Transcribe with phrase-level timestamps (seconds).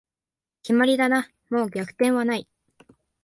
[0.63, 2.47] 決まりだな、もう逆転はない